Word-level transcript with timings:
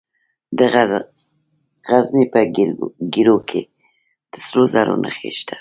د 0.57 0.59
غزني 1.89 2.25
په 2.33 2.39
ګیرو 3.13 3.37
کې 3.49 3.61
د 4.31 4.33
سرو 4.45 4.63
زرو 4.73 4.95
نښې 5.03 5.29
شته. 5.37 5.49